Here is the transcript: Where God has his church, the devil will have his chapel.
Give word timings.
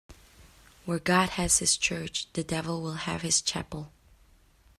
Where 0.85 0.97
God 0.97 1.29
has 1.37 1.59
his 1.59 1.77
church, 1.77 2.25
the 2.33 2.43
devil 2.43 2.81
will 2.81 2.95
have 2.95 3.21
his 3.21 3.39
chapel. 3.39 3.91